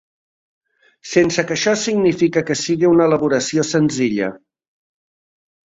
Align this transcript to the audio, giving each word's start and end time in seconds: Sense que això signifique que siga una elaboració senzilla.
Sense 1.09 1.45
que 1.51 1.55
això 1.57 1.75
signifique 1.83 2.45
que 2.49 2.59
siga 2.63 2.93
una 2.97 3.07
elaboració 3.11 3.69
senzilla. 3.75 4.33